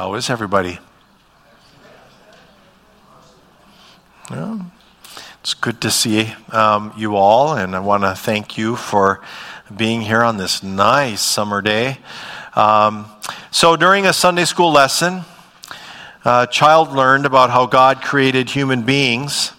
[0.00, 0.78] How is everybody?
[5.42, 9.20] It's good to see um, you all, and I want to thank you for
[9.76, 11.98] being here on this nice summer day.
[12.56, 13.10] Um,
[13.50, 15.20] so, during a Sunday school lesson,
[16.24, 19.52] a child learned about how God created human beings.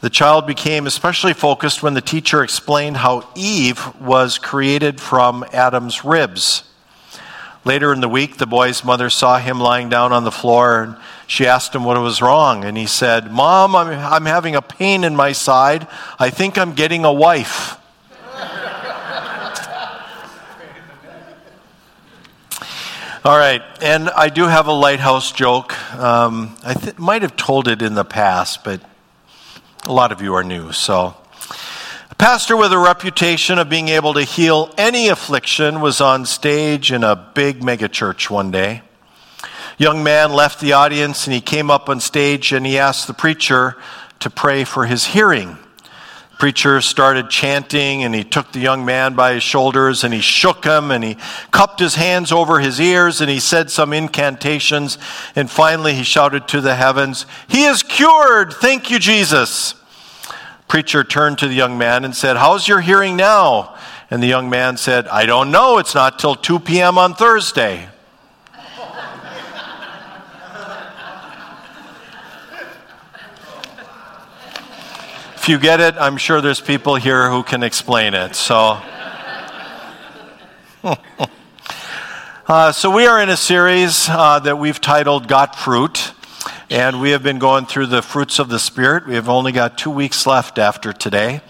[0.00, 6.02] The child became especially focused when the teacher explained how Eve was created from Adam's
[6.02, 6.62] ribs.
[7.64, 10.96] Later in the week, the boy's mother saw him lying down on the floor and
[11.26, 12.62] she asked him what was wrong.
[12.62, 15.86] And he said, Mom, I'm, I'm having a pain in my side.
[16.18, 17.78] I think I'm getting a wife.
[23.24, 25.72] All right, and I do have a lighthouse joke.
[25.98, 28.82] Um, I th- might have told it in the past, but
[29.86, 31.16] a lot of you are new, so
[32.14, 36.92] a pastor with a reputation of being able to heal any affliction was on stage
[36.92, 38.82] in a big megachurch one day.
[39.78, 43.14] Young man left the audience and he came up on stage and he asked the
[43.14, 43.76] preacher
[44.20, 45.58] to pray for his hearing.
[46.30, 50.20] The preacher started chanting and he took the young man by his shoulders and he
[50.20, 51.16] shook him and he
[51.50, 54.98] cupped his hands over his ears and he said some incantations
[55.34, 58.52] and finally he shouted to the heavens, He is cured!
[58.52, 59.74] Thank you, Jesus!
[60.68, 63.76] Preacher turned to the young man and said, How's your hearing now?
[64.10, 65.78] And the young man said, I don't know.
[65.78, 66.98] It's not till 2 p.m.
[66.98, 67.88] on Thursday.
[75.36, 78.34] if you get it, I'm sure there's people here who can explain it.
[78.34, 78.78] So.
[82.46, 86.12] uh, so, we are in a series uh, that we've titled Got Fruit.
[86.74, 89.06] And we have been going through the fruits of the Spirit.
[89.06, 91.40] We have only got two weeks left after today.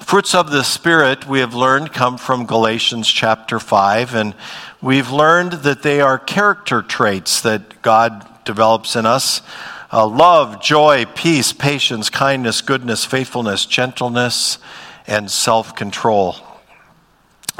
[0.00, 4.16] Fruits of the Spirit, we have learned, come from Galatians chapter 5.
[4.16, 4.34] And
[4.82, 9.42] we've learned that they are character traits that God develops in us
[9.92, 14.58] uh, love, joy, peace, patience, kindness, goodness, faithfulness, gentleness,
[15.06, 16.34] and self control.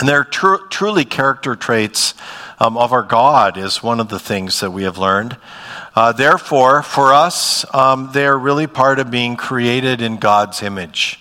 [0.00, 2.14] And they're tr- truly character traits
[2.58, 5.36] um, of our God, is one of the things that we have learned.
[5.94, 11.20] Uh, therefore, for us, um, they're really part of being created in God's image.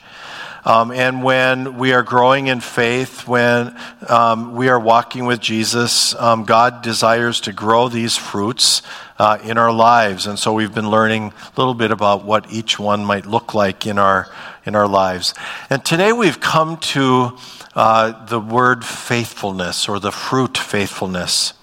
[0.65, 6.15] Um, and when we are growing in faith, when um, we are walking with Jesus,
[6.15, 8.81] um, God desires to grow these fruits
[9.19, 10.25] uh, in our lives.
[10.25, 13.85] And so we've been learning a little bit about what each one might look like
[13.85, 14.29] in our,
[14.65, 15.33] in our lives.
[15.69, 17.37] And today we've come to
[17.75, 21.53] uh, the word faithfulness or the fruit faithfulness.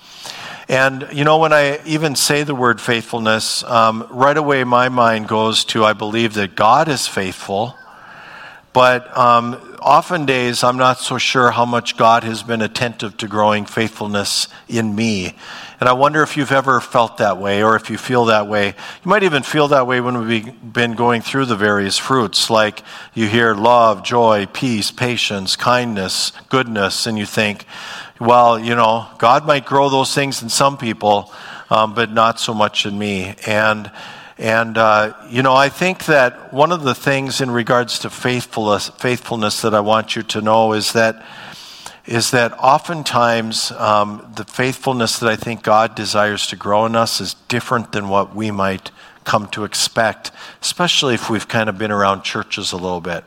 [0.71, 5.27] And, you know, when I even say the word faithfulness, um, right away my mind
[5.27, 7.75] goes to I believe that God is faithful.
[8.73, 13.27] But um, often days, I'm not so sure how much God has been attentive to
[13.27, 15.35] growing faithfulness in me.
[15.81, 18.69] And I wonder if you've ever felt that way or if you feel that way.
[18.69, 22.85] You might even feel that way when we've been going through the various fruits, like
[23.13, 27.65] you hear love, joy, peace, patience, kindness, goodness, and you think,
[28.21, 31.33] well, you know, God might grow those things in some people,
[31.71, 33.35] um, but not so much in me.
[33.47, 33.91] And
[34.37, 38.89] and uh, you know, I think that one of the things in regards to faithfulness,
[38.91, 41.25] faithfulness that I want you to know is that
[42.07, 47.21] is that oftentimes um, the faithfulness that I think God desires to grow in us
[47.21, 48.91] is different than what we might
[49.25, 50.31] come to expect,
[50.61, 53.25] especially if we've kind of been around churches a little bit.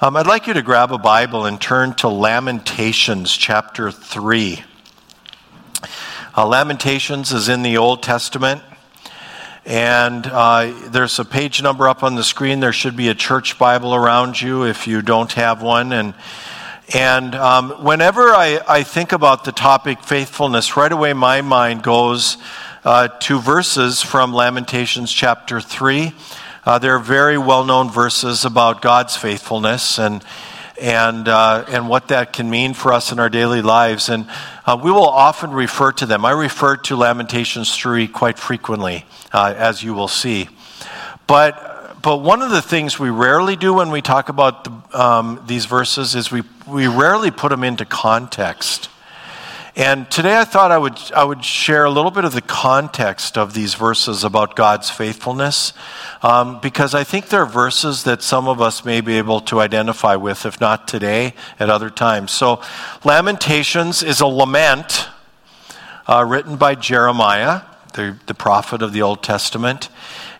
[0.00, 4.62] Um, I'd like you to grab a Bible and turn to Lamentations chapter 3.
[6.36, 8.62] Uh, Lamentations is in the Old Testament.
[9.64, 12.60] And uh, there's a page number up on the screen.
[12.60, 15.92] There should be a church Bible around you if you don't have one.
[15.92, 16.14] And,
[16.94, 22.36] and um, whenever I, I, think about the topic faithfulness, right away my mind goes
[22.84, 26.14] uh, to verses from Lamentations chapter 3.
[26.66, 30.24] Uh, there are very well known verses about God's faithfulness and,
[30.80, 34.08] and, uh, and what that can mean for us in our daily lives.
[34.08, 34.28] And
[34.66, 36.24] uh, we will often refer to them.
[36.24, 40.48] I refer to Lamentations 3 quite frequently, uh, as you will see.
[41.28, 45.44] But, but one of the things we rarely do when we talk about the, um,
[45.46, 48.88] these verses is we, we rarely put them into context.
[49.78, 53.36] And today I thought I would, I would share a little bit of the context
[53.36, 55.74] of these verses about God's faithfulness,
[56.22, 60.16] um, because I think they're verses that some of us may be able to identify
[60.16, 62.30] with, if not today, at other times.
[62.30, 62.62] So,
[63.04, 65.08] Lamentations is a lament
[66.06, 67.60] uh, written by Jeremiah,
[67.92, 69.90] the, the prophet of the Old Testament.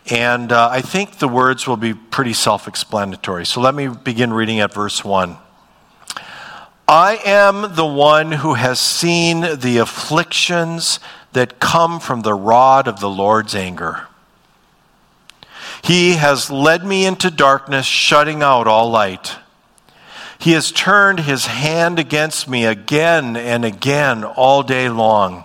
[0.07, 3.45] And uh, I think the words will be pretty self explanatory.
[3.45, 5.37] So let me begin reading at verse 1.
[6.89, 11.01] I am the one who has seen the afflictions
[11.33, 14.07] that come from the rod of the Lord's anger.
[15.83, 19.37] He has led me into darkness, shutting out all light.
[20.39, 25.45] He has turned his hand against me again and again all day long.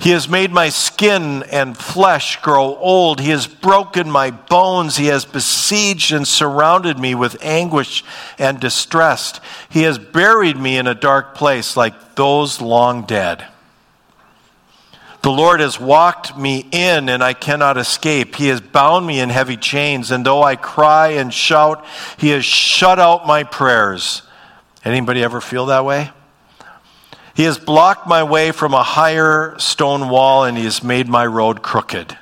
[0.00, 3.20] He has made my skin and flesh grow old.
[3.20, 4.96] He has broken my bones.
[4.96, 8.02] He has besieged and surrounded me with anguish
[8.38, 9.38] and distress.
[9.68, 13.46] He has buried me in a dark place like those long dead.
[15.22, 18.36] The Lord has walked me in and I cannot escape.
[18.36, 21.84] He has bound me in heavy chains, and though I cry and shout,
[22.16, 24.22] he has shut out my prayers.
[24.82, 26.10] Anybody ever feel that way?
[27.34, 31.26] He has blocked my way from a higher stone wall and he has made my
[31.26, 32.16] road crooked.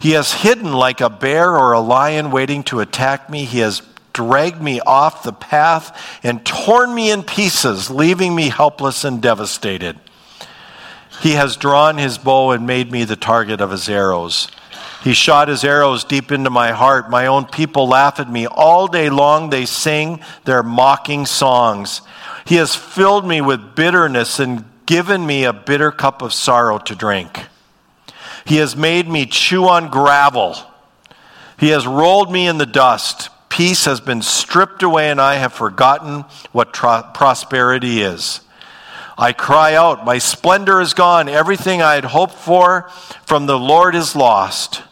[0.00, 3.44] He has hidden like a bear or a lion waiting to attack me.
[3.44, 3.82] He has
[4.12, 9.98] dragged me off the path and torn me in pieces, leaving me helpless and devastated.
[11.20, 14.48] He has drawn his bow and made me the target of his arrows.
[15.02, 17.10] He shot his arrows deep into my heart.
[17.10, 18.46] My own people laugh at me.
[18.46, 22.00] All day long they sing their mocking songs.
[22.44, 26.94] He has filled me with bitterness and given me a bitter cup of sorrow to
[26.94, 27.46] drink.
[28.44, 30.56] He has made me chew on gravel.
[31.58, 33.30] He has rolled me in the dust.
[33.48, 38.40] Peace has been stripped away, and I have forgotten what tro- prosperity is.
[39.16, 41.28] I cry out, My splendor is gone.
[41.28, 42.90] Everything I had hoped for
[43.24, 44.82] from the Lord is lost.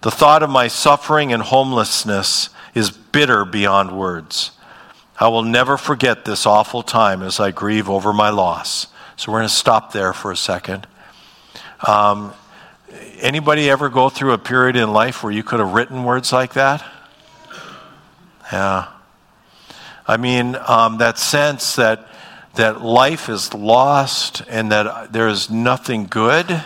[0.00, 4.50] The thought of my suffering and homelessness is bitter beyond words.
[5.18, 8.88] I will never forget this awful time as I grieve over my loss.
[9.16, 10.86] So we're going to stop there for a second.
[11.86, 12.32] Um,
[13.20, 16.54] anybody ever go through a period in life where you could have written words like
[16.54, 16.84] that?
[18.52, 18.88] Yeah.
[20.06, 22.08] I mean, um, that sense that
[22.54, 26.62] that life is lost and that there is nothing good,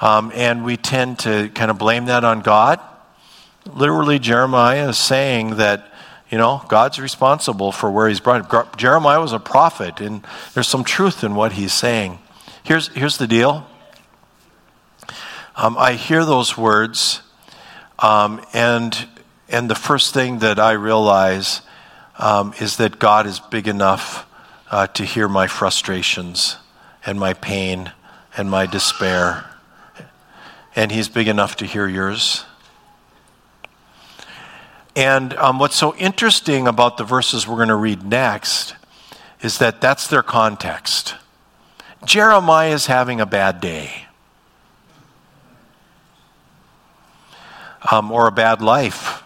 [0.00, 2.80] um, and we tend to kind of blame that on God.
[3.66, 5.90] Literally, Jeremiah is saying that
[6.30, 8.76] you know, God's responsible for where he's brought.
[8.76, 12.18] Jeremiah was a prophet, and there's some truth in what he's saying.
[12.62, 13.66] Here's, here's the deal
[15.56, 17.22] um, I hear those words,
[17.98, 19.08] um, and,
[19.48, 21.62] and the first thing that I realize
[22.18, 24.26] um, is that God is big enough
[24.70, 26.58] uh, to hear my frustrations
[27.04, 27.90] and my pain
[28.36, 29.46] and my despair.
[30.76, 32.44] And he's big enough to hear yours.
[34.98, 38.74] And um, what's so interesting about the verses we're going to read next
[39.40, 41.14] is that that's their context.
[42.04, 44.06] Jeremiah is having a bad day.
[47.92, 49.22] Um, or a bad life.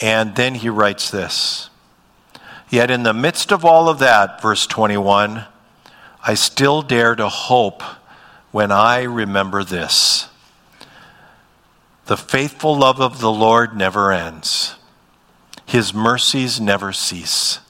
[0.00, 1.68] And then he writes this
[2.70, 5.44] Yet in the midst of all of that, verse 21,
[6.26, 7.82] I still dare to hope
[8.50, 10.29] when I remember this.
[12.10, 14.74] The faithful love of the Lord never ends,
[15.64, 17.60] His mercies never cease.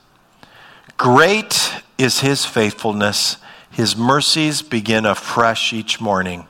[0.97, 3.37] Great is His faithfulness,
[3.71, 6.47] His mercies begin afresh each morning.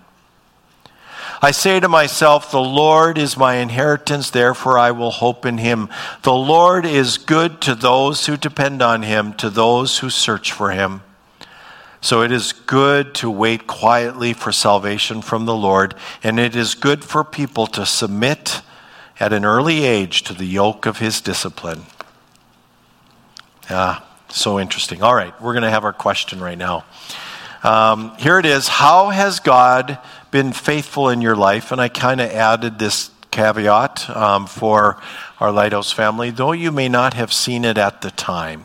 [1.43, 5.89] I say to myself, The Lord is my inheritance, therefore I will hope in him.
[6.23, 10.71] The Lord is good to those who depend on him, to those who search for
[10.71, 11.03] him.
[12.01, 16.75] So it is good to wait quietly for salvation from the Lord, and it is
[16.75, 18.63] good for people to submit
[19.19, 21.83] at an early age to the yoke of his discipline.
[23.69, 25.03] Ah, so interesting.
[25.03, 26.85] All right, we're going to have our question right now.
[27.63, 29.99] Um, here it is How has God
[30.31, 31.71] been faithful in your life?
[31.71, 35.01] And I kind of added this caveat um, for
[35.39, 38.65] our Lighthouse family, though you may not have seen it at the time.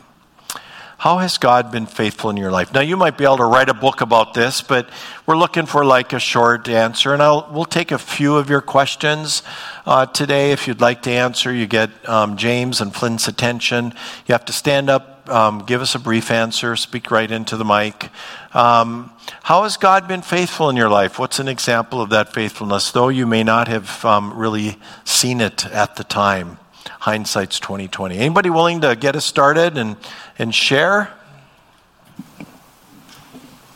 [0.98, 2.72] How has God been faithful in your life?
[2.72, 4.88] Now, you might be able to write a book about this, but
[5.26, 8.62] we're looking for like a short answer, and I'll, we'll take a few of your
[8.62, 9.42] questions
[9.84, 10.52] uh, today.
[10.52, 13.92] If you'd like to answer, you get um, James and Flynn's attention.
[14.26, 17.64] You have to stand up, um, give us a brief answer, speak right into the
[17.64, 18.08] mic.
[18.54, 19.12] Um,
[19.42, 21.18] how has God been faithful in your life?
[21.18, 25.66] What's an example of that faithfulness, though you may not have um, really seen it
[25.66, 26.56] at the time?
[27.06, 29.94] Hindsight's 2020 anybody willing to get us started and,
[30.40, 31.08] and share?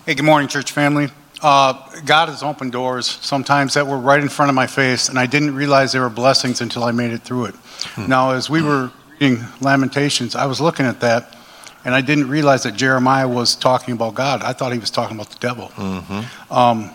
[0.04, 1.10] Hey good morning church family.
[1.40, 5.16] Uh, god has opened doors sometimes that were right in front of my face and
[5.16, 7.54] i didn't realize they were blessings until i made it through it.
[7.94, 8.08] Hmm.
[8.08, 11.36] now as we were reading lamentations i was looking at that
[11.84, 14.42] and i didn't realize that jeremiah was talking about god.
[14.42, 15.68] I thought he was talking about the devil.
[15.76, 16.52] Mm-hmm.
[16.52, 16.90] um,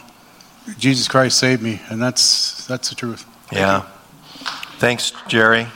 [0.78, 3.24] jesus christ saved me and that's that's the truth.
[3.48, 3.84] Thank yeah.
[3.84, 4.46] You.
[4.80, 5.68] thanks jerry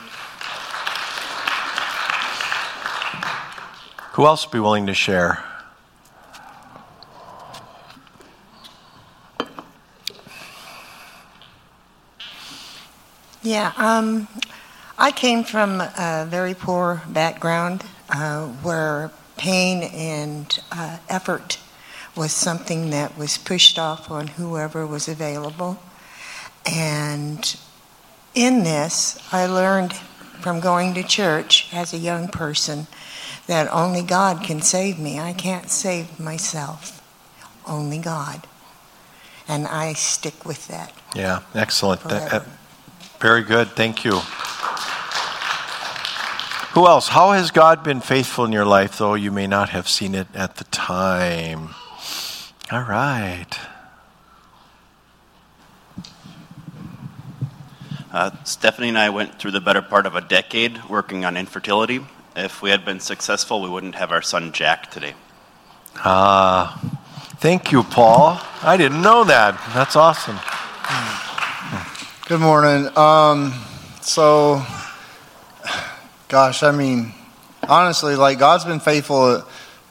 [4.12, 5.44] Who else would be willing to share?
[13.42, 14.28] Yeah, um,
[14.98, 21.58] I came from a very poor background uh, where pain and uh, effort
[22.16, 25.80] was something that was pushed off on whoever was available.
[26.66, 27.56] And
[28.34, 29.94] in this, I learned
[30.40, 32.88] from going to church as a young person
[33.50, 35.18] that only God can save me.
[35.18, 37.02] I can't save myself,
[37.66, 38.46] only God.
[39.48, 40.92] And I stick with that.
[41.16, 42.00] Yeah, excellent.
[42.04, 42.46] That,
[43.18, 43.66] very good.
[43.70, 44.20] Thank you.
[46.74, 47.08] Who else?
[47.08, 50.28] How has God been faithful in your life, though you may not have seen it
[50.32, 51.70] at the time?
[52.70, 53.50] All right.
[58.12, 62.06] Uh, Stephanie and I went through the better part of a decade working on infertility.
[62.44, 65.12] If we had been successful, we wouldn't have our son Jack today.
[65.96, 66.88] Ah, uh,
[67.36, 68.40] thank you, Paul.
[68.62, 69.60] I didn't know that.
[69.74, 70.38] That's awesome.
[72.26, 72.88] Good morning.
[72.96, 73.52] Um,
[74.00, 74.64] so,
[76.28, 77.12] gosh, I mean,
[77.68, 79.44] honestly, like God's been faithful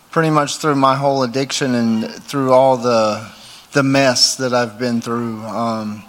[0.10, 3.30] pretty much through my whole addiction and through all the
[3.74, 5.44] the mess that I've been through.
[5.44, 6.04] Um,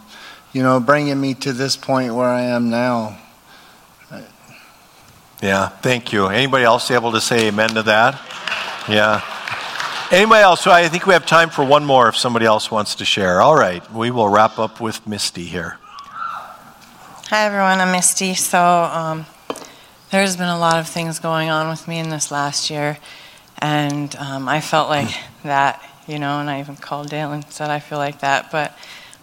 [0.54, 3.18] you know, bringing me to this point where I am now.
[5.42, 6.26] Yeah, thank you.
[6.26, 8.20] Anybody else able to say amen to that?
[8.88, 9.22] Yeah.
[10.10, 10.60] Anybody else?
[10.60, 13.40] So I think we have time for one more if somebody else wants to share.
[13.40, 15.78] All right, we will wrap up with Misty here.
[17.28, 17.80] Hi, everyone.
[17.80, 18.34] I'm Misty.
[18.34, 19.24] So, um,
[20.10, 22.98] there's been a lot of things going on with me in this last year,
[23.58, 27.70] and um, I felt like that, you know, and I even called Dale and said
[27.70, 28.50] I feel like that.
[28.50, 28.76] But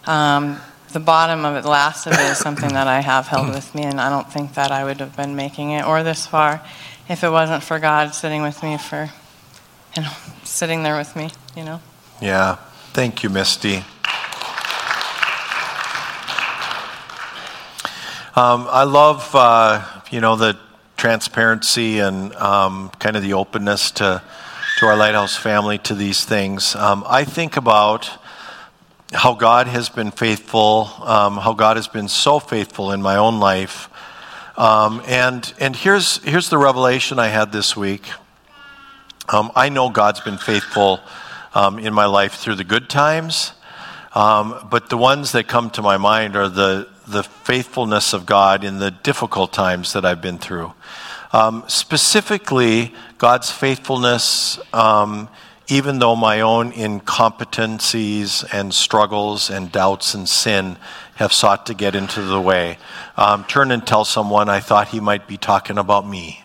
[0.06, 0.58] um,
[0.92, 3.74] the bottom of it, the last of it, is something that I have held with
[3.74, 6.62] me, and I don't think that I would have been making it or this far
[7.08, 9.10] if it wasn't for God sitting with me for,
[9.96, 10.12] you know,
[10.44, 11.80] sitting there with me, you know.
[12.20, 12.56] Yeah.
[12.92, 13.84] Thank you, Misty.
[18.36, 20.58] Um, I love, uh, you know, the
[20.96, 24.22] transparency and um, kind of the openness to
[24.78, 26.76] to our Lighthouse family to these things.
[26.76, 28.10] Um, I think about
[29.12, 33.40] how God has been faithful, um, how God has been so faithful in my own
[33.40, 33.88] life,
[34.56, 38.08] um, and and here's here's the revelation I had this week.
[39.28, 41.00] Um, I know God's been faithful
[41.80, 43.52] in my life through the good times,
[44.14, 48.78] but the ones that come to my mind are the the faithfulness of God in
[48.78, 50.72] the difficult times that I've been through.
[51.32, 55.28] Um, specifically, God's faithfulness, um,
[55.68, 60.76] even though my own incompetencies and struggles and doubts and sin
[61.16, 62.78] have sought to get into the way.
[63.16, 66.42] Um, turn and tell someone I thought he might be talking about me.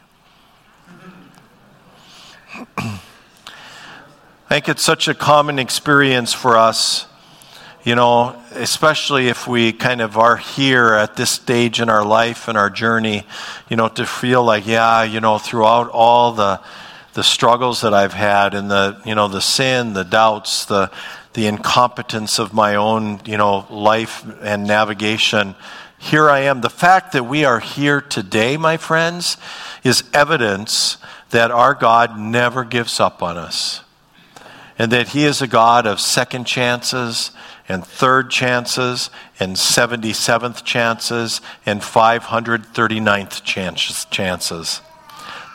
[2.78, 3.00] I
[4.50, 7.08] think it's such a common experience for us
[7.84, 12.48] you know, especially if we kind of are here at this stage in our life
[12.48, 13.28] and our journey,
[13.70, 16.62] you know, to feel like, yeah, you know, throughout all the
[17.14, 20.92] the struggles that I've had and the, you know, the sin, the doubts, the
[21.34, 25.56] the incompetence of my own, you know, life and navigation,
[25.98, 26.62] here I am.
[26.62, 29.38] The fact that we are here today, my friends,
[29.84, 30.98] is evidence
[31.32, 33.82] that our God never gives up on us.
[34.78, 37.32] And that He is a God of second chances
[37.70, 43.44] and third chances and 77th chances and 539th
[44.12, 44.82] chances.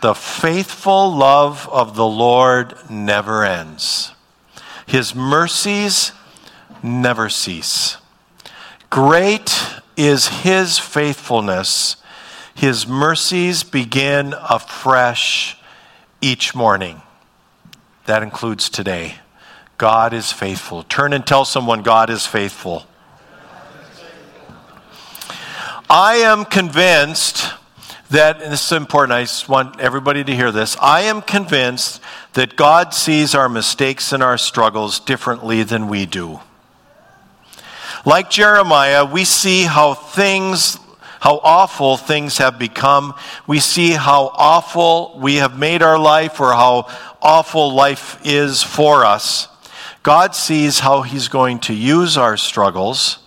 [0.00, 4.12] The faithful love of the Lord never ends.
[4.86, 6.12] His mercies
[6.82, 7.96] never cease.
[8.90, 11.96] Great is his faithfulness.
[12.54, 15.58] His mercies begin afresh
[16.20, 17.02] each morning.
[18.06, 19.16] That includes today.
[19.78, 20.84] God is faithful.
[20.84, 22.86] Turn and tell someone God is faithful.
[25.90, 27.52] I am convinced
[28.10, 30.76] that, and this is important, I just want everybody to hear this.
[30.80, 32.00] I am convinced
[32.32, 36.40] that God sees our mistakes and our struggles differently than we do.
[38.06, 40.78] Like Jeremiah, we see how things,
[41.20, 43.14] how awful things have become.
[43.46, 46.88] We see how awful we have made our life or how
[47.20, 49.48] awful life is for us.
[50.02, 53.18] God sees how He's going to use our struggles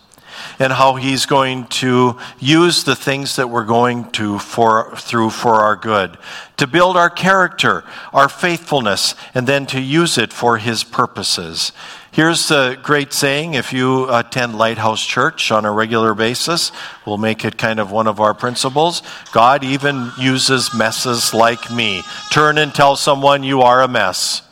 [0.61, 5.55] and how He's going to use the things that we're going to for, through for
[5.55, 6.19] our good,
[6.57, 11.71] to build our character, our faithfulness, and then to use it for His purposes.
[12.11, 16.71] Here's the great saying if you attend Lighthouse Church on a regular basis,
[17.07, 19.01] we'll make it kind of one of our principles.
[19.31, 22.03] God even uses messes like me.
[22.31, 24.43] Turn and tell someone you are a mess.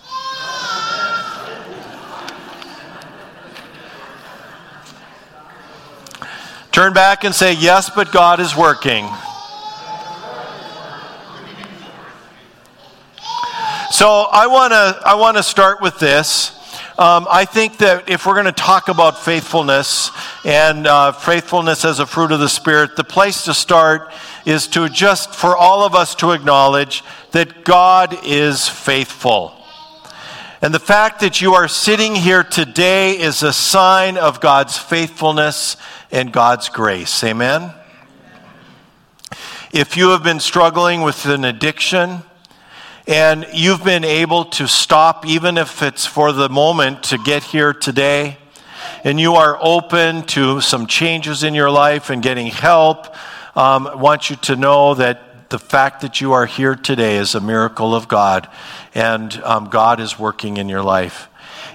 [6.79, 9.05] Turn back and say, Yes, but God is working.
[13.91, 16.51] So I want to I want to start with this.
[16.97, 20.09] Um, I think that if we're going to talk about faithfulness
[20.45, 24.13] and uh, faithfulness as a fruit of the Spirit, the place to start
[24.45, 29.53] is to just for all of us to acknowledge that God is faithful.
[30.61, 35.77] And the fact that you are sitting here today is a sign of God's faithfulness
[36.11, 37.23] and God's grace.
[37.23, 37.73] Amen?
[39.71, 42.23] If you have been struggling with an addiction,
[43.09, 47.73] and you've been able to stop, even if it's for the moment, to get here
[47.73, 48.37] today.
[49.03, 53.07] And you are open to some changes in your life and getting help.
[53.57, 57.33] Um, I want you to know that the fact that you are here today is
[57.33, 58.47] a miracle of God,
[58.93, 61.28] and um, God is working in your life.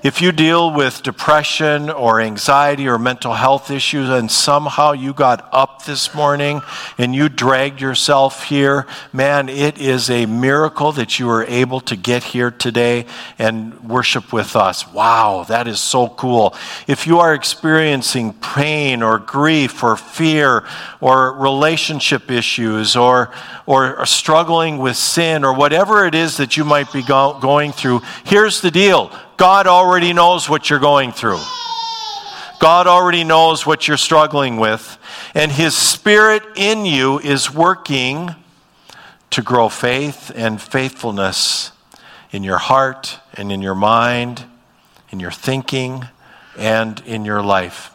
[0.04, 5.49] If you deal with depression or anxiety or mental health issues and somehow you got
[5.50, 6.61] up this morning
[6.99, 11.96] and you dragged yourself here, man, it is a miracle that you were able to
[11.96, 13.06] get here today
[13.38, 14.87] and worship with us.
[14.92, 16.54] Wow, that is so cool.
[16.87, 20.66] If you are experiencing pain or grief or fear
[21.00, 23.32] or relationship issues or,
[23.64, 28.02] or struggling with sin or whatever it is that you might be go- going through,
[28.25, 31.40] here's the deal God already knows what you're going through.
[32.60, 34.98] God already knows what you're struggling with,
[35.34, 38.34] and His Spirit in you is working
[39.30, 41.72] to grow faith and faithfulness
[42.30, 44.44] in your heart and in your mind,
[45.10, 46.06] in your thinking,
[46.56, 47.93] and in your life.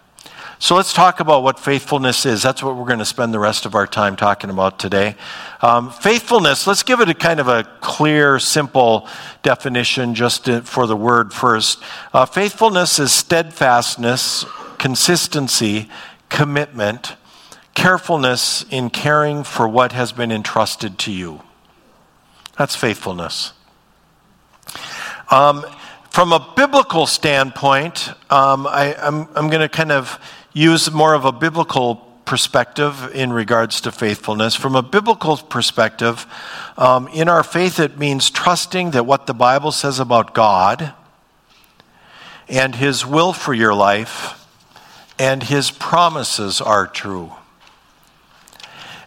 [0.62, 2.44] So let's talk about what faithfulness is.
[2.44, 5.16] That's what we're going to spend the rest of our time talking about today.
[5.62, 9.08] Um, faithfulness, let's give it a kind of a clear, simple
[9.42, 11.82] definition just for the word first.
[12.13, 14.44] Uh, faithfulness is steadfastness,
[14.78, 15.88] consistency,
[16.28, 17.16] commitment,
[17.74, 21.42] carefulness in caring for what has been entrusted to you.
[22.57, 23.53] That's faithfulness.
[25.31, 25.66] Um,
[26.10, 30.20] from a biblical standpoint, um, I, I'm going to kind of
[30.53, 34.55] use more of a biblical perspective in regards to faithfulness.
[34.55, 36.25] From a biblical perspective,
[36.77, 40.94] um, in our faith, it means trusting that what the Bible says about God
[42.48, 44.46] and His will for your life
[45.18, 47.31] and His promises are true.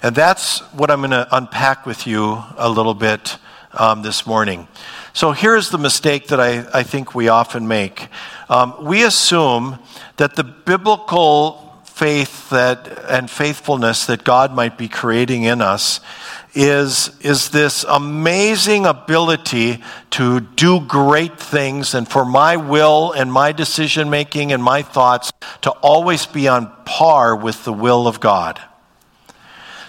[0.02, 3.38] And that's what I'm going to unpack with you a little bit
[3.72, 4.66] um, this morning.
[5.14, 8.08] So here's the mistake that I, I think we often make.
[8.48, 9.78] Um, we assume
[10.16, 16.00] that the biblical faith that, and faithfulness that God might be creating in us
[16.54, 23.52] is, is this amazing ability to do great things and for my will and my
[23.52, 28.60] decision making and my thoughts to always be on par with the will of God.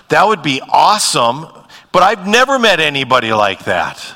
[0.10, 1.48] That would be awesome,
[1.94, 4.16] but I've never met anybody like that.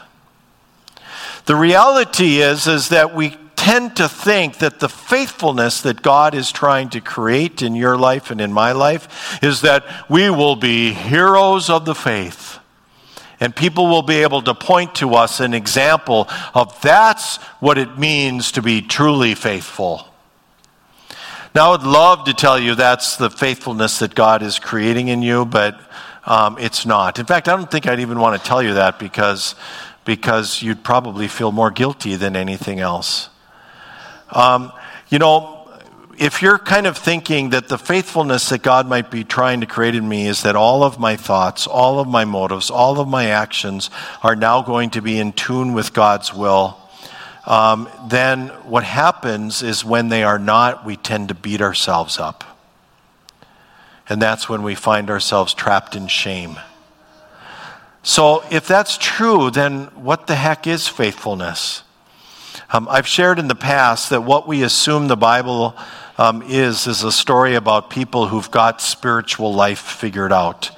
[1.48, 6.52] The reality is, is that we tend to think that the faithfulness that God is
[6.52, 10.94] trying to create in your life and in my life is that we will be
[10.94, 12.60] heroes of the faith.
[13.40, 17.98] And people will be able to point to us an example of that's what it
[17.98, 20.06] means to be truly faithful.
[21.56, 25.22] Now, I would love to tell you that's the faithfulness that God is creating in
[25.22, 25.80] you, but
[26.26, 27.20] um, it's not.
[27.20, 29.56] In fact, I don't think I'd even want to tell you that because
[30.08, 33.30] because you'd probably feel more guilty than anything else.
[34.32, 34.72] Um,
[35.10, 35.70] you know,
[36.18, 39.96] if you're kind of thinking that the faithfulness that God might be trying to create
[39.96, 43.26] in me is that all of my thoughts, all of my motives, all of my
[43.26, 43.90] actions
[44.24, 46.78] are now going to be in tune with God's will,
[47.46, 52.46] um, then what happens is when they are not, we tend to beat ourselves up.
[54.08, 56.58] And that's when we find ourselves trapped in shame.
[58.08, 61.84] So, if that's true, then what the heck is faithfulness?
[62.72, 65.76] Um, I've shared in the past that what we assume the Bible
[66.18, 70.72] um, is is a story about people who've got spiritual life figured out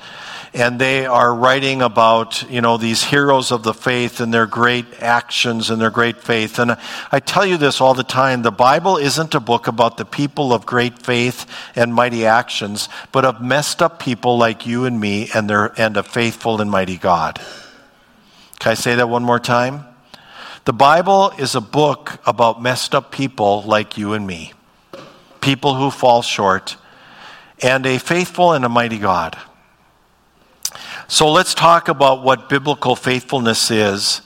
[0.53, 4.85] and they are writing about you know these heroes of the faith and their great
[4.99, 6.59] actions and their great faith.
[6.59, 6.77] And
[7.11, 10.53] i tell you this all the time the bible isn't a book about the people
[10.53, 15.29] of great faith and mighty actions but of messed up people like you and me
[15.33, 17.39] and their and a faithful and mighty god.
[18.59, 19.85] Can i say that one more time?
[20.65, 24.53] The bible is a book about messed up people like you and me.
[25.41, 26.75] People who fall short.
[27.61, 29.37] And a faithful and a mighty god
[31.09, 34.21] so let's talk about what biblical faithfulness is.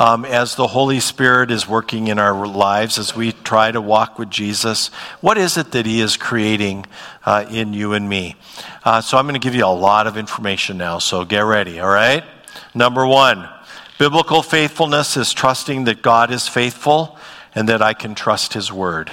[0.00, 4.18] um, as the Holy Spirit is working in our lives, as we try to walk
[4.18, 4.88] with Jesus,
[5.20, 6.86] what is it that He is creating
[7.26, 8.34] uh, in you and me?
[8.82, 11.80] Uh, so I'm going to give you a lot of information now, so get ready,
[11.80, 12.24] all right?
[12.74, 13.46] Number one,
[13.98, 17.18] biblical faithfulness is trusting that God is faithful
[17.54, 19.10] and that I can trust His word.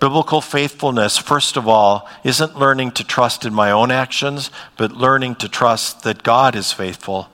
[0.00, 5.34] Biblical faithfulness, first of all, isn't learning to trust in my own actions, but learning
[5.36, 7.30] to trust that God is faithful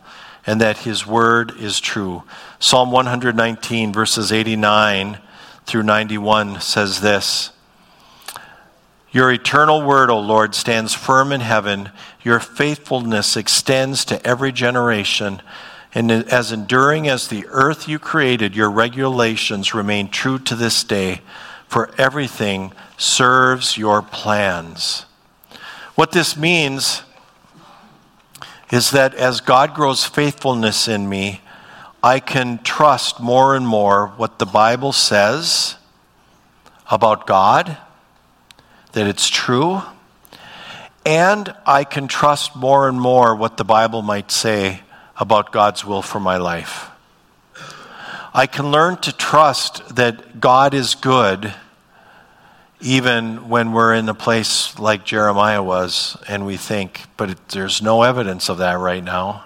[0.47, 2.23] and that his word is true.
[2.59, 5.19] Psalm 119, verses 89
[5.67, 7.51] through 91 says this
[9.13, 11.91] Your eternal word, O Lord, stands firm in heaven.
[12.23, 15.43] Your faithfulness extends to every generation.
[15.97, 21.21] And as enduring as the earth you created, your regulations remain true to this day
[21.75, 25.07] for everything serves your plans.
[25.97, 27.03] What this means
[28.71, 31.41] is that as God grows faithfulness in me,
[32.01, 35.75] I can trust more and more what the Bible says
[36.93, 37.77] about God,
[38.93, 39.83] that it's true,
[41.05, 44.83] and I can trust more and more what the Bible might say
[45.17, 46.89] about God's will for my life.
[48.33, 51.53] I can learn to trust that God is good
[52.85, 58.03] even when we're in a place like Jeremiah was and we think, but there's no
[58.03, 59.45] evidence of that right now.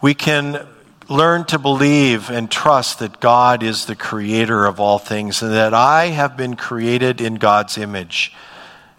[0.00, 0.64] We can
[1.08, 5.74] learn to believe and trust that God is the creator of all things and that
[5.74, 8.32] I have been created in God's image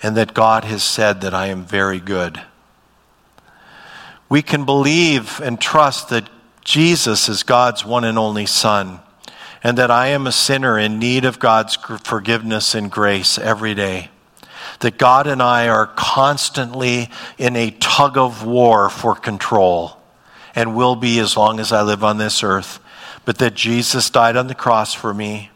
[0.02, 2.42] and that God has said that I am very good.
[4.28, 6.30] We can believe and trust that
[6.66, 9.00] Jesus is God's one and only Son
[9.64, 14.10] and that I am a sinner in need of God's forgiveness and grace every day.
[14.82, 19.98] That God and I are constantly in a tug of war for control
[20.54, 22.80] and will be as long as I live on this earth.
[23.24, 25.50] But that Jesus died on the cross for me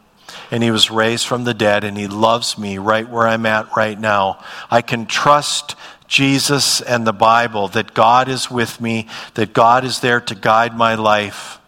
[0.50, 3.76] and he was raised from the dead and he loves me right where I'm at
[3.76, 4.42] right now.
[4.70, 10.00] I can trust Jesus and the Bible that God is with me, that God is
[10.00, 11.58] there to guide my life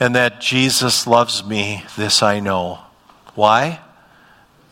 [0.00, 2.80] and that Jesus loves me, this I know.
[3.34, 3.80] Why?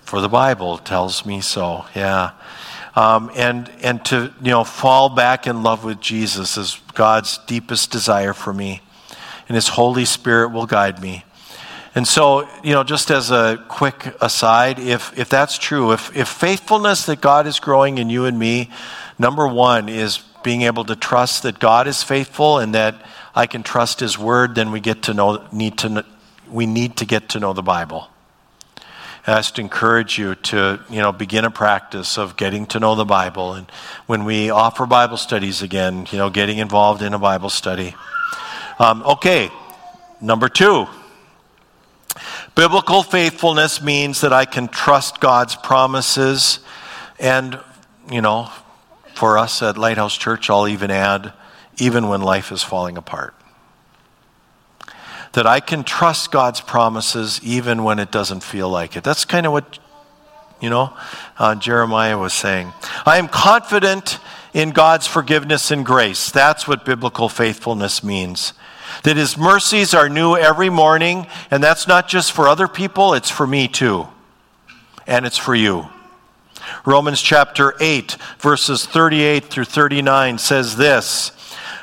[0.05, 2.33] For the Bible tells me so, yeah.
[2.95, 7.91] Um, and, and to you know, fall back in love with Jesus is God's deepest
[7.91, 8.83] desire for me.
[9.49, 11.25] And His Holy Spirit will guide me.
[11.95, 16.29] And so, you know, just as a quick aside, if, if that's true, if, if
[16.29, 18.71] faithfulness that God is growing in you and me,
[19.19, 22.95] number one is being able to trust that God is faithful and that
[23.35, 26.05] I can trust His Word, then we get to know need to
[26.51, 28.09] we need to get to know the Bible.
[29.27, 33.05] I just encourage you to you know begin a practice of getting to know the
[33.05, 33.71] Bible, and
[34.07, 37.95] when we offer Bible studies again, you know, getting involved in a Bible study.
[38.79, 39.51] Um, okay,
[40.21, 40.87] number two.
[42.55, 46.59] Biblical faithfulness means that I can trust God's promises,
[47.19, 47.59] and
[48.11, 48.51] you know,
[49.15, 51.33] for us at Lighthouse Church, I'll even add
[51.79, 53.35] even when life is falling apart.
[55.33, 59.05] That I can trust God's promises even when it doesn't feel like it.
[59.05, 59.79] That's kind of what,
[60.61, 60.95] you know,
[61.39, 62.73] uh, Jeremiah was saying.
[63.07, 64.19] I am confident
[64.53, 66.31] in God's forgiveness and grace.
[66.31, 68.53] That's what biblical faithfulness means.
[69.05, 73.31] That His mercies are new every morning, and that's not just for other people, it's
[73.31, 74.09] for me too.
[75.07, 75.89] And it's for you.
[76.85, 81.33] Romans chapter 8, verses 38 through 39 says this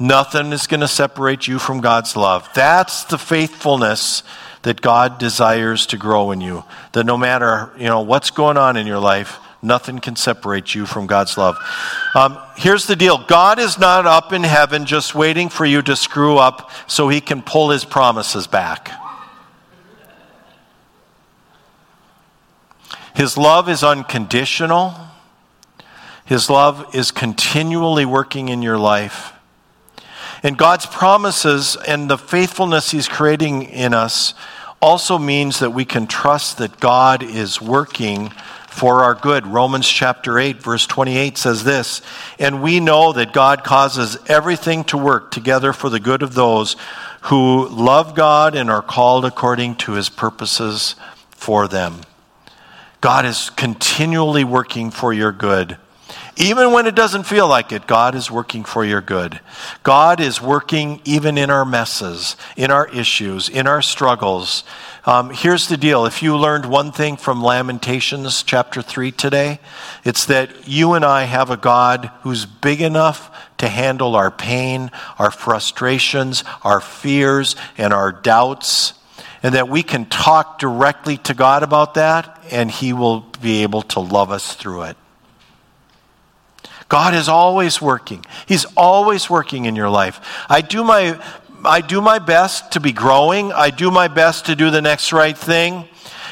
[0.00, 2.48] Nothing is going to separate you from God's love.
[2.54, 4.22] That's the faithfulness
[4.62, 6.64] that God desires to grow in you.
[6.92, 10.86] That no matter you know what's going on in your life, nothing can separate you
[10.86, 11.56] from God's love.
[12.14, 15.96] Um, here's the deal: God is not up in heaven just waiting for you to
[15.96, 18.92] screw up so He can pull His promises back.
[23.14, 24.94] His love is unconditional.
[26.24, 29.32] His love is continually working in your life.
[30.42, 34.34] And God's promises and the faithfulness He's creating in us
[34.80, 38.30] also means that we can trust that God is working
[38.68, 39.46] for our good.
[39.46, 42.00] Romans chapter 8, verse 28 says this
[42.38, 46.76] And we know that God causes everything to work together for the good of those
[47.22, 50.94] who love God and are called according to his purposes
[51.30, 52.02] for them.
[53.00, 55.76] God is continually working for your good.
[56.40, 59.40] Even when it doesn't feel like it, God is working for your good.
[59.82, 64.62] God is working even in our messes, in our issues, in our struggles.
[65.04, 69.58] Um, here's the deal if you learned one thing from Lamentations chapter 3 today,
[70.04, 74.92] it's that you and I have a God who's big enough to handle our pain,
[75.18, 78.92] our frustrations, our fears, and our doubts,
[79.42, 83.82] and that we can talk directly to God about that, and He will be able
[83.82, 84.96] to love us through it.
[86.88, 88.24] God is always working.
[88.46, 90.20] He's always working in your life.
[90.48, 91.20] I do my
[91.64, 93.52] I do my best to be growing.
[93.52, 95.88] I do my best to do the next right thing.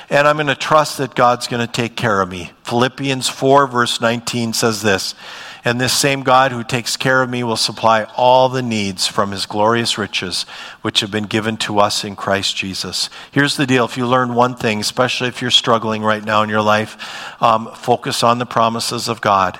[0.08, 2.52] And I'm going to trust that God's going to take care of me.
[2.62, 5.16] Philippians 4, verse 19 says this
[5.64, 9.32] And this same God who takes care of me will supply all the needs from
[9.32, 10.44] his glorious riches,
[10.82, 13.10] which have been given to us in Christ Jesus.
[13.32, 16.48] Here's the deal if you learn one thing, especially if you're struggling right now in
[16.48, 19.58] your life, um, focus on the promises of God.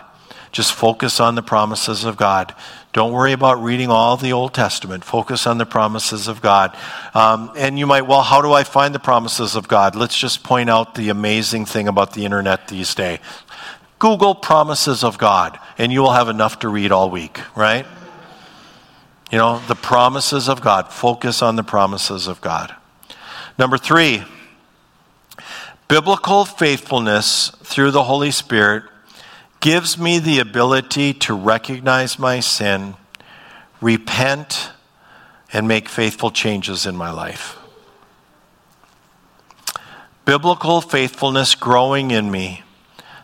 [0.57, 2.55] Just focus on the promises of God.
[2.95, 5.05] Don't worry about reading all the Old Testament.
[5.05, 6.75] Focus on the promises of God.
[7.13, 9.95] Um, and you might, well, how do I find the promises of God?
[9.95, 13.19] Let's just point out the amazing thing about the internet these days.
[13.99, 17.85] Google promises of God, and you will have enough to read all week, right?
[19.31, 20.91] You know, the promises of God.
[20.91, 22.75] Focus on the promises of God.
[23.59, 24.25] Number three,
[25.87, 28.85] biblical faithfulness through the Holy Spirit
[29.61, 32.95] gives me the ability to recognize my sin,
[33.81, 34.71] repent,
[35.53, 37.57] and make faithful changes in my life.
[40.25, 42.63] Biblical faithfulness growing in me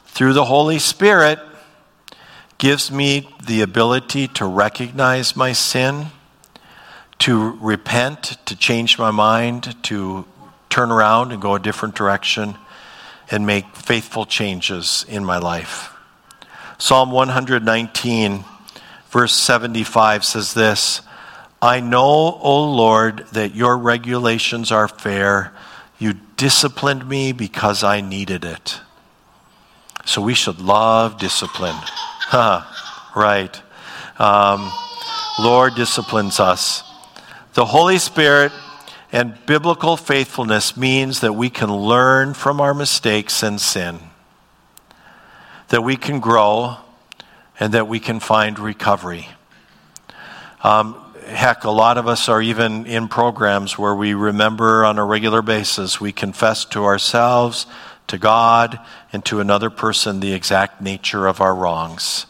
[0.07, 1.39] through the Holy Spirit
[2.59, 6.07] gives me the ability to recognize my sin,
[7.19, 10.25] to repent, to change my mind, to
[10.71, 12.55] turn around and go a different direction,
[13.31, 15.92] and make faithful changes in my life.
[16.83, 18.45] Psalm 119,
[19.11, 21.01] verse 75 says this
[21.63, 25.53] I know, O Lord, that your regulations are fair.
[26.01, 28.81] You disciplined me because I needed it.
[30.07, 31.77] So we should love discipline.
[32.33, 33.63] right.
[34.19, 34.69] Um,
[35.39, 36.83] Lord disciplines us.
[37.55, 38.51] The Holy Spirit
[39.13, 44.01] and biblical faithfulness means that we can learn from our mistakes and sin
[45.73, 46.77] that we can grow
[47.59, 49.27] and that we can find recovery.
[50.63, 50.95] Um,
[51.27, 55.41] heck, a lot of us are even in programs where we remember on a regular
[55.41, 57.67] basis, we confess to ourselves,
[58.09, 58.81] to God,
[59.15, 62.27] and to another person the exact nature of our wrongs.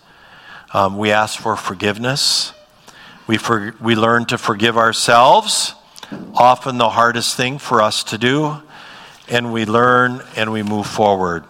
[0.73, 2.53] Um, we ask for forgiveness.
[3.27, 5.75] We, for, we learn to forgive ourselves,
[6.33, 8.63] often the hardest thing for us to do,
[9.29, 11.43] and we learn and we move forward.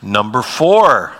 [0.00, 1.12] Number four,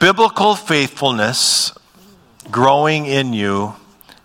[0.00, 1.72] biblical faithfulness
[2.50, 3.74] growing in you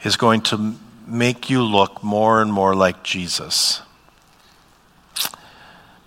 [0.04, 0.76] is going to
[1.06, 3.82] make you look more and more like Jesus.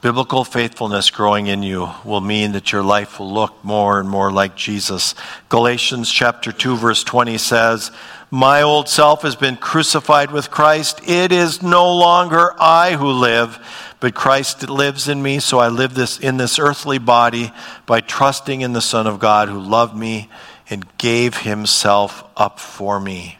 [0.00, 4.32] Biblical faithfulness growing in you will mean that your life will look more and more
[4.32, 5.14] like Jesus.
[5.50, 7.90] Galatians chapter 2 verse 20 says,
[8.30, 11.02] "My old self has been crucified with Christ.
[11.04, 13.58] It is no longer I who live,
[14.00, 17.52] but Christ lives in me, so I live this in this earthly body
[17.84, 20.30] by trusting in the Son of God who loved me
[20.70, 23.38] and gave himself up for me.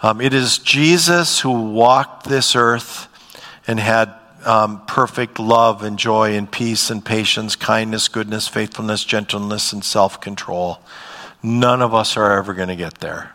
[0.00, 3.08] Um, it is Jesus who walked this earth
[3.66, 4.14] and had
[4.46, 10.20] um, perfect love and joy and peace and patience, kindness, goodness, faithfulness, gentleness, and self
[10.20, 10.80] control.
[11.42, 13.34] None of us are ever going to get there.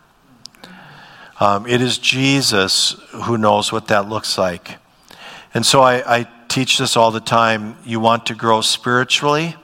[1.40, 4.78] Um, it is Jesus who knows what that looks like.
[5.54, 7.78] And so I, I teach this all the time.
[7.86, 9.56] You want to grow spiritually,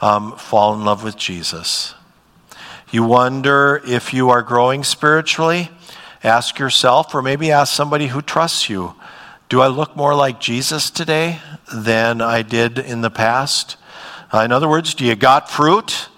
[0.00, 1.94] um, fall in love with Jesus.
[2.92, 5.70] You wonder if you are growing spiritually,
[6.22, 8.94] ask yourself, or maybe ask somebody who trusts you
[9.48, 11.40] Do I look more like Jesus today
[11.72, 13.76] than I did in the past?
[14.32, 16.08] Uh, in other words, do you got fruit?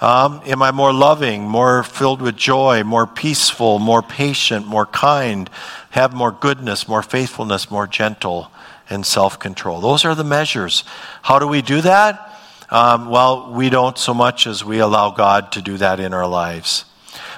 [0.00, 5.50] Um, am I more loving, more filled with joy, more peaceful, more patient, more kind,
[5.90, 8.50] have more goodness, more faithfulness, more gentle,
[8.88, 9.80] and self control?
[9.80, 10.84] Those are the measures.
[11.22, 12.34] How do we do that?
[12.70, 16.26] Um, well, we don't so much as we allow God to do that in our
[16.26, 16.86] lives.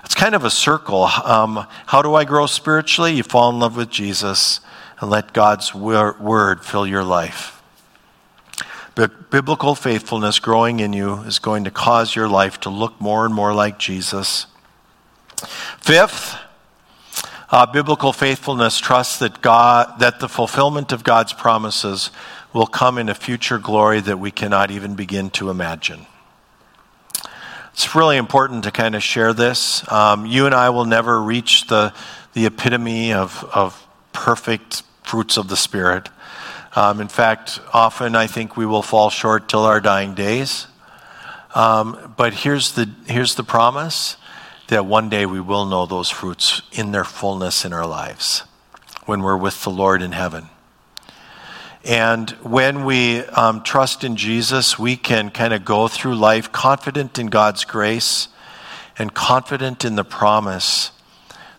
[0.04, 1.04] It's kind of a circle.
[1.04, 3.14] Um, how do I grow spiritually?
[3.14, 4.60] You fall in love with Jesus.
[5.00, 7.61] and let God's word fill your life.
[8.94, 13.24] But biblical faithfulness growing in you is going to cause your life to look more
[13.24, 14.46] and more like Jesus.
[15.80, 16.36] Fifth,
[17.50, 22.10] uh, biblical faithfulness trusts that God that the fulfillment of God's promises
[22.52, 26.06] will come in a future glory that we cannot even begin to imagine.
[27.72, 29.90] It's really important to kind of share this.
[29.90, 31.94] Um, you and I will never reach the
[32.34, 36.08] the epitome of of perfect fruits of the Spirit.
[36.74, 40.66] Um, in fact, often I think we will fall short till our dying days.
[41.54, 44.16] Um, but here's the, here's the promise
[44.68, 48.44] that one day we will know those fruits in their fullness in our lives
[49.04, 50.48] when we're with the Lord in heaven.
[51.84, 57.18] And when we um, trust in Jesus, we can kind of go through life confident
[57.18, 58.28] in God's grace
[58.98, 60.92] and confident in the promise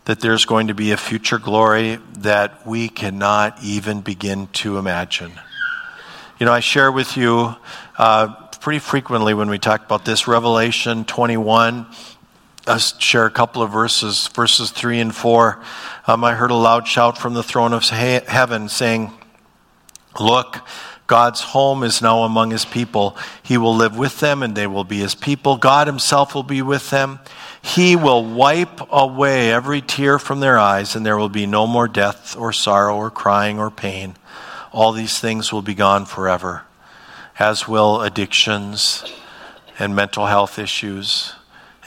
[0.05, 5.31] that there's going to be a future glory that we cannot even begin to imagine.
[6.39, 7.55] You know, I share with you
[7.97, 8.27] uh,
[8.59, 11.87] pretty frequently when we talk about this Revelation 21.
[12.65, 15.61] I share a couple of verses, verses 3 and 4.
[16.07, 19.11] Um, I heard a loud shout from the throne of heaven saying,
[20.19, 20.59] Look,
[21.07, 23.17] God's home is now among his people.
[23.41, 25.57] He will live with them and they will be his people.
[25.57, 27.19] God himself will be with them.
[27.63, 31.87] He will wipe away every tear from their eyes, and there will be no more
[31.87, 34.15] death or sorrow or crying or pain.
[34.73, 36.63] All these things will be gone forever,
[37.39, 39.05] as will addictions
[39.79, 41.33] and mental health issues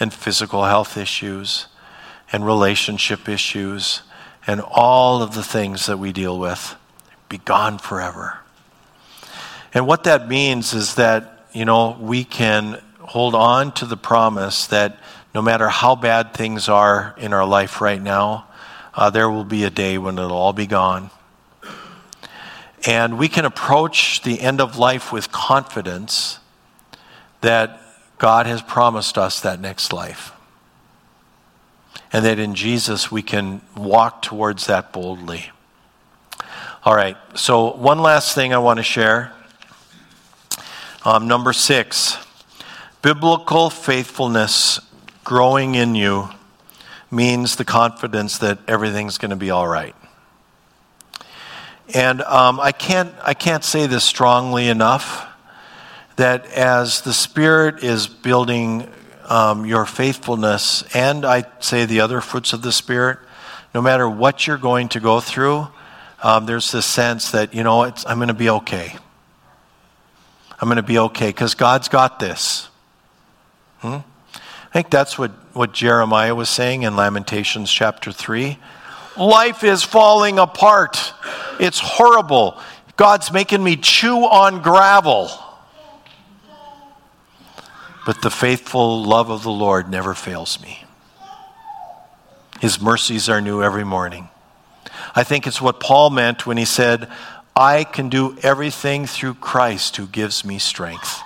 [0.01, 1.67] and physical health issues
[2.33, 4.03] and relationship issues
[4.47, 6.75] and all of the things that we deal with
[7.29, 8.39] be gone forever.
[9.75, 14.67] And what that means is that, you know, we can hold on to the promise
[14.69, 14.99] that
[15.37, 18.47] no matter how bad things are in our life right now,
[18.95, 21.11] uh, there will be a day when it'll all be gone.
[22.87, 26.39] And we can approach the end of life with confidence
[27.43, 27.83] that
[28.17, 30.33] God has promised us that next life.
[32.15, 35.51] And that in Jesus we can walk towards that boldly.
[36.83, 39.35] All right, so one last thing I want to share.
[41.05, 42.17] Um, number six
[43.03, 44.81] biblical faithfulness
[45.27, 46.29] growing in you
[47.11, 49.95] means the confidence that everything's going to be all right.
[51.93, 55.27] And um, I, can't, I can't say this strongly enough
[56.15, 58.89] that as the Spirit is building
[59.29, 63.19] um, your faithfulness, and I say the other fruits of the Spirit,
[63.75, 65.67] no matter what you're going to go through,
[66.23, 68.97] um, there's this sense that, you know, I'm going to be okay.
[70.61, 72.69] I'm going to be okay because God's got this.
[73.81, 73.99] Hmm?
[74.77, 78.59] I think that's what, what Jeremiah was saying in Lamentations chapter 3.
[79.17, 81.15] Life is falling apart.
[81.59, 82.61] It's horrible.
[82.99, 85.31] God's making me chew on gravel.
[88.05, 90.85] But the faithful love of the Lord never fails me.
[92.61, 94.29] His mercies are new every morning.
[95.15, 97.11] I think it's what Paul meant when he said,
[97.57, 101.23] I can do everything through Christ who gives me strength.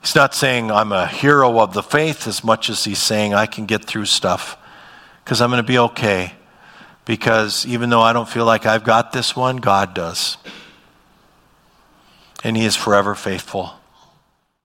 [0.00, 3.46] He's not saying I'm a hero of the faith as much as he's saying I
[3.46, 4.56] can get through stuff
[5.24, 6.32] because I'm going to be okay.
[7.04, 10.36] Because even though I don't feel like I've got this one, God does.
[12.44, 13.72] And He is forever faithful.